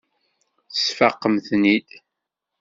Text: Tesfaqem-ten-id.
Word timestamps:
Tesfaqem-ten-id. 0.73 1.89